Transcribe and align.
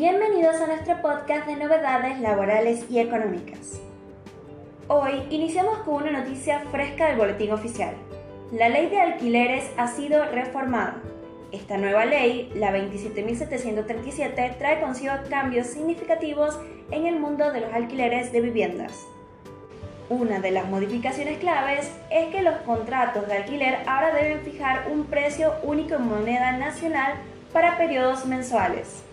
Bienvenidos 0.00 0.56
a 0.62 0.66
nuestro 0.66 1.02
podcast 1.02 1.46
de 1.46 1.56
novedades 1.56 2.18
laborales 2.20 2.86
y 2.88 3.00
económicas. 3.00 3.82
Hoy 4.88 5.24
iniciamos 5.28 5.80
con 5.80 5.96
una 5.96 6.20
noticia 6.20 6.60
fresca 6.70 7.08
del 7.08 7.18
boletín 7.18 7.52
oficial. 7.52 7.94
La 8.50 8.70
ley 8.70 8.88
de 8.88 8.98
alquileres 8.98 9.70
ha 9.76 9.88
sido 9.88 10.24
reformada. 10.24 11.02
Esta 11.52 11.76
nueva 11.76 12.06
ley, 12.06 12.50
la 12.54 12.72
27.737, 12.72 14.56
trae 14.56 14.80
consigo 14.80 15.12
cambios 15.28 15.66
significativos 15.66 16.58
en 16.90 17.04
el 17.04 17.20
mundo 17.20 17.52
de 17.52 17.60
los 17.60 17.72
alquileres 17.74 18.32
de 18.32 18.40
viviendas. 18.40 19.04
Una 20.08 20.40
de 20.40 20.50
las 20.50 20.66
modificaciones 20.66 21.36
claves 21.40 21.92
es 22.10 22.28
que 22.28 22.40
los 22.40 22.56
contratos 22.62 23.26
de 23.26 23.34
alquiler 23.34 23.80
ahora 23.86 24.14
deben 24.14 24.40
fijar 24.40 24.86
un 24.90 25.04
precio 25.04 25.56
único 25.62 25.96
en 25.96 26.08
moneda 26.08 26.52
nacional 26.52 27.16
para 27.52 27.76
periodos 27.76 28.24
mensuales. 28.24 29.04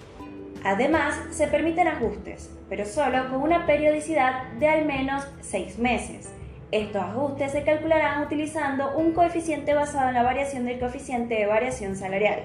Además, 0.68 1.18
se 1.32 1.48
permiten 1.48 1.88
ajustes, 1.88 2.54
pero 2.68 2.84
solo 2.84 3.30
con 3.30 3.42
una 3.42 3.66
periodicidad 3.66 4.52
de 4.60 4.68
al 4.68 4.84
menos 4.84 5.26
seis 5.40 5.80
meses. 5.80 6.30
Estos 6.72 7.04
ajustes 7.04 7.54
se 7.54 7.64
calcularán 7.64 8.22
utilizando 8.22 8.92
un 8.98 9.14
coeficiente 9.14 9.74
basado 9.74 10.10
en 10.10 10.16
la 10.16 10.24
variación 10.24 10.66
del 10.66 10.78
coeficiente 10.78 11.36
de 11.36 11.46
variación 11.46 11.96
salarial 11.96 12.42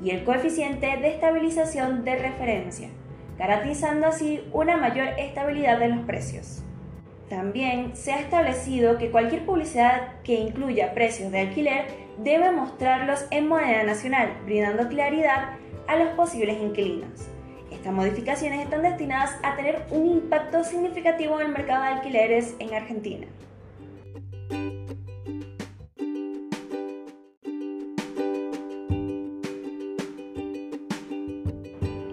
y 0.00 0.10
el 0.10 0.22
coeficiente 0.22 0.96
de 0.96 1.08
estabilización 1.08 2.04
de 2.04 2.14
referencia, 2.14 2.88
garantizando 3.36 4.06
así 4.06 4.48
una 4.52 4.76
mayor 4.76 5.08
estabilidad 5.18 5.80
de 5.80 5.88
los 5.88 6.06
precios. 6.06 6.62
También 7.28 7.96
se 7.96 8.12
ha 8.12 8.20
establecido 8.20 8.96
que 8.96 9.10
cualquier 9.10 9.44
publicidad 9.44 10.20
que 10.22 10.34
incluya 10.34 10.94
precios 10.94 11.32
de 11.32 11.40
alquiler 11.40 11.86
debe 12.18 12.52
mostrarlos 12.52 13.26
en 13.32 13.48
moneda 13.48 13.82
nacional, 13.82 14.30
brindando 14.44 14.86
claridad 14.86 15.56
a 15.88 15.96
los 15.96 16.10
posibles 16.10 16.62
inquilinos. 16.62 17.28
Estas 17.86 17.98
modificaciones 17.98 18.62
están 18.62 18.82
destinadas 18.82 19.36
a 19.44 19.54
tener 19.54 19.86
un 19.92 20.08
impacto 20.08 20.64
significativo 20.64 21.38
en 21.38 21.46
el 21.46 21.52
mercado 21.52 21.84
de 21.84 21.88
alquileres 21.90 22.56
en 22.58 22.74
Argentina. 22.74 23.28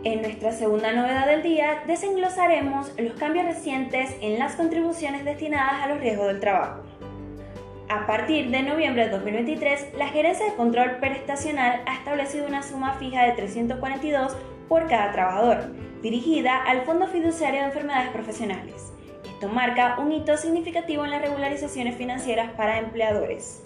En 0.03 0.21
nuestra 0.21 0.51
segunda 0.51 0.93
novedad 0.93 1.25
del 1.25 1.41
día 1.41 1.81
desenglosaremos 1.87 2.91
los 2.99 3.13
cambios 3.13 3.45
recientes 3.45 4.15
en 4.21 4.37
las 4.37 4.53
contribuciones 4.53 5.25
destinadas 5.25 5.81
a 5.81 5.87
los 5.87 5.99
riesgos 5.99 6.27
del 6.27 6.39
trabajo. 6.39 6.83
A 7.89 8.05
partir 8.05 8.51
de 8.51 8.61
noviembre 8.61 9.05
de 9.05 9.09
2023, 9.09 9.95
la 9.97 10.07
Gerencia 10.09 10.45
de 10.45 10.53
Control 10.53 10.97
Prestacional 10.99 11.81
ha 11.87 11.95
establecido 11.95 12.45
una 12.45 12.61
suma 12.61 12.93
fija 12.99 13.23
de 13.23 13.31
342 13.31 14.37
por 14.67 14.87
cada 14.87 15.11
trabajador, 15.11 15.73
dirigida 16.01 16.63
al 16.63 16.81
Fondo 16.81 17.07
Fiduciario 17.07 17.61
de 17.61 17.67
Enfermedades 17.67 18.11
Profesionales. 18.11 18.91
Esto 19.25 19.47
marca 19.49 19.97
un 19.99 20.11
hito 20.11 20.37
significativo 20.37 21.05
en 21.05 21.11
las 21.11 21.21
regularizaciones 21.21 21.95
financieras 21.95 22.51
para 22.51 22.79
empleadores. 22.79 23.61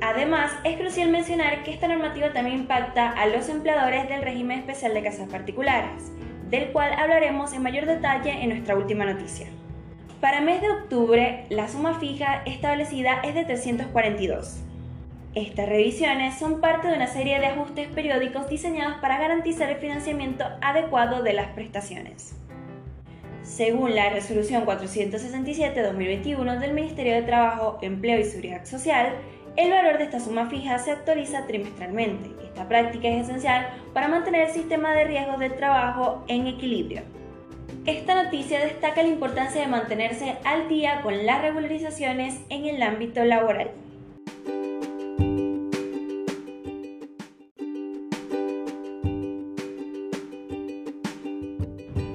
Además, 0.00 0.52
es 0.64 0.78
crucial 0.78 1.10
mencionar 1.10 1.64
que 1.64 1.72
esta 1.72 1.88
normativa 1.88 2.32
también 2.32 2.60
impacta 2.60 3.10
a 3.10 3.26
los 3.26 3.48
empleadores 3.48 4.08
del 4.08 4.22
régimen 4.22 4.60
especial 4.60 4.94
de 4.94 5.02
casas 5.02 5.28
particulares, 5.28 6.12
del 6.50 6.70
cual 6.72 6.92
hablaremos 6.92 7.52
en 7.52 7.62
mayor 7.62 7.86
detalle 7.86 8.42
en 8.42 8.50
nuestra 8.50 8.76
última 8.76 9.04
noticia. 9.04 9.48
Para 10.20 10.40
mes 10.40 10.60
de 10.60 10.70
octubre, 10.70 11.46
la 11.48 11.68
suma 11.68 11.98
fija 11.98 12.42
establecida 12.44 13.20
es 13.22 13.34
de 13.34 13.44
342. 13.44 14.67
Estas 15.38 15.68
revisiones 15.68 16.36
son 16.36 16.60
parte 16.60 16.88
de 16.88 16.96
una 16.96 17.06
serie 17.06 17.38
de 17.38 17.46
ajustes 17.46 17.86
periódicos 17.86 18.48
diseñados 18.48 18.96
para 18.96 19.20
garantizar 19.20 19.70
el 19.70 19.76
financiamiento 19.76 20.44
adecuado 20.60 21.22
de 21.22 21.32
las 21.32 21.52
prestaciones. 21.52 22.34
Según 23.44 23.94
la 23.94 24.10
resolución 24.10 24.66
467-2021 24.66 26.58
del 26.58 26.72
Ministerio 26.72 27.14
de 27.14 27.22
Trabajo, 27.22 27.78
Empleo 27.82 28.18
y 28.18 28.24
Seguridad 28.24 28.64
Social, 28.64 29.14
el 29.54 29.70
valor 29.70 29.98
de 29.98 30.04
esta 30.04 30.18
suma 30.18 30.50
fija 30.50 30.76
se 30.80 30.90
actualiza 30.90 31.46
trimestralmente. 31.46 32.30
Esta 32.44 32.66
práctica 32.66 33.06
es 33.06 33.28
esencial 33.28 33.68
para 33.94 34.08
mantener 34.08 34.48
el 34.48 34.52
sistema 34.52 34.92
de 34.92 35.04
riesgos 35.04 35.38
de 35.38 35.50
trabajo 35.50 36.24
en 36.26 36.48
equilibrio. 36.48 37.02
Esta 37.86 38.20
noticia 38.24 38.58
destaca 38.58 39.04
la 39.04 39.08
importancia 39.08 39.60
de 39.60 39.68
mantenerse 39.68 40.34
al 40.42 40.68
día 40.68 41.00
con 41.02 41.24
las 41.24 41.42
regularizaciones 41.42 42.40
en 42.48 42.66
el 42.66 42.82
ámbito 42.82 43.24
laboral. 43.24 43.70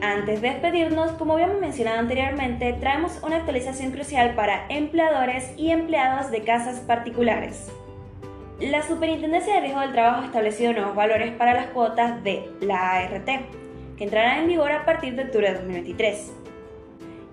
Antes 0.03 0.41
de 0.41 0.49
despedirnos, 0.49 1.13
como 1.13 1.35
habíamos 1.35 1.61
mencionado 1.61 1.99
anteriormente, 1.99 2.73
traemos 2.73 3.23
una 3.23 3.37
actualización 3.37 3.93
crucial 3.93 4.35
para 4.35 4.65
empleadores 4.67 5.53
y 5.55 5.71
empleados 5.71 6.29
de 6.29 6.43
casas 6.43 6.81
particulares. 6.81 7.71
La 8.59 8.83
Superintendencia 8.83 9.53
de 9.53 9.61
Riesgo 9.61 9.79
del 9.79 9.93
Trabajo 9.93 10.23
ha 10.23 10.25
establecido 10.25 10.73
nuevos 10.73 10.93
valores 10.93 11.31
para 11.31 11.53
las 11.53 11.67
cuotas 11.67 12.21
de 12.21 12.51
la 12.59 12.97
ART, 12.97 13.29
que 13.95 14.03
entrarán 14.03 14.39
en 14.39 14.47
vigor 14.49 14.73
a 14.73 14.83
partir 14.83 15.15
de 15.15 15.23
octubre 15.23 15.47
de 15.47 15.53
2023. 15.53 16.33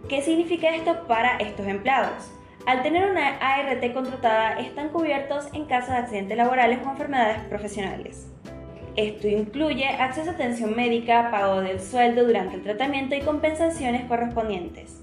¿Qué 0.09 0.23
significa 0.23 0.73
esto 0.73 1.09
para 1.09 1.39
estos 1.39 1.67
empleados? 1.67 2.31
Al 2.67 2.85
tener 2.85 3.11
una 3.11 3.37
ART 3.39 3.93
contratada, 3.93 4.61
están 4.61 4.91
cubiertos 4.91 5.49
en 5.55 5.65
caso 5.65 5.91
de 5.91 5.99
accidentes 5.99 6.37
laborales 6.37 6.79
o 6.87 6.91
enfermedades 6.91 7.43
profesionales. 7.49 8.31
Esto 9.01 9.29
incluye 9.29 9.89
acceso 9.89 10.29
a 10.29 10.35
atención 10.35 10.77
médica, 10.77 11.31
pago 11.31 11.63
del 11.63 11.81
sueldo 11.81 12.27
durante 12.27 12.57
el 12.57 12.63
tratamiento 12.63 13.15
y 13.15 13.23
compensaciones 13.23 14.05
correspondientes. 14.05 15.01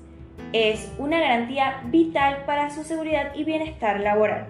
Es 0.53 0.91
una 0.99 1.19
garantía 1.19 1.81
vital 1.85 2.43
para 2.45 2.69
su 2.69 2.83
seguridad 2.83 3.33
y 3.33 3.43
bienestar 3.43 3.99
laboral. 3.99 4.49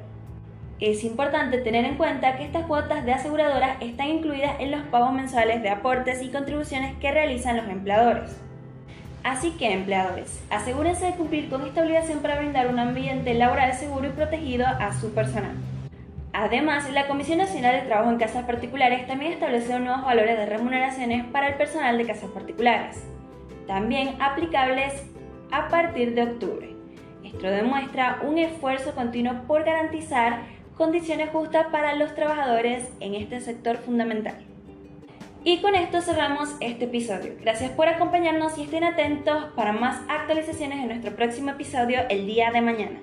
Es 0.82 1.06
importante 1.06 1.60
tener 1.60 1.86
en 1.86 1.96
cuenta 1.96 2.36
que 2.36 2.44
estas 2.44 2.66
cuotas 2.66 3.06
de 3.06 3.14
aseguradoras 3.14 3.82
están 3.82 4.10
incluidas 4.10 4.60
en 4.60 4.72
los 4.72 4.82
pagos 4.88 5.14
mensuales 5.14 5.64
de 5.64 5.70
aportes 5.70 6.22
y 6.22 6.28
contribuciones 6.28 6.98
que 6.98 7.14
realizan 7.14 7.56
los 7.56 7.70
empleadores. 7.70 8.36
Así 9.24 9.52
que, 9.52 9.72
empleadores, 9.72 10.44
asegúrense 10.50 11.06
de 11.06 11.14
cumplir 11.14 11.50
con 11.50 11.66
esta 11.66 11.84
obligación 11.84 12.20
para 12.20 12.38
brindar 12.38 12.68
un 12.68 12.80
ambiente 12.80 13.34
laboral 13.34 13.74
seguro 13.76 14.10
y 14.10 14.12
protegido 14.12 14.68
a 14.68 14.94
su 15.00 15.14
personal. 15.14 15.56
Además, 16.40 16.88
la 16.92 17.08
Comisión 17.08 17.40
Nacional 17.40 17.74
de 17.74 17.88
Trabajo 17.88 18.12
en 18.12 18.20
Casas 18.20 18.46
Particulares 18.46 19.08
también 19.08 19.34
estableció 19.34 19.80
nuevos 19.80 20.06
valores 20.06 20.38
de 20.38 20.46
remuneraciones 20.46 21.26
para 21.26 21.48
el 21.48 21.56
personal 21.56 21.98
de 21.98 22.06
casas 22.06 22.30
particulares, 22.30 23.04
también 23.66 24.22
aplicables 24.22 24.94
a 25.50 25.68
partir 25.68 26.14
de 26.14 26.22
octubre. 26.22 26.76
Esto 27.24 27.48
demuestra 27.48 28.20
un 28.22 28.38
esfuerzo 28.38 28.94
continuo 28.94 29.48
por 29.48 29.64
garantizar 29.64 30.44
condiciones 30.76 31.32
justas 31.32 31.66
para 31.72 31.96
los 31.96 32.14
trabajadores 32.14 32.88
en 33.00 33.16
este 33.16 33.40
sector 33.40 33.78
fundamental. 33.78 34.38
Y 35.44 35.60
con 35.62 35.74
esto 35.74 36.02
cerramos 36.02 36.56
este 36.60 36.86
episodio. 36.86 37.34
Gracias 37.42 37.72
por 37.72 37.88
acompañarnos 37.88 38.60
y 38.60 38.66
estén 38.66 38.84
atentos 38.84 39.46
para 39.56 39.72
más 39.72 40.02
actualizaciones 40.08 40.82
en 40.82 40.90
nuestro 40.90 41.16
próximo 41.16 41.50
episodio 41.50 42.02
el 42.12 42.28
día 42.28 42.52
de 42.52 42.62
mañana. 42.62 43.00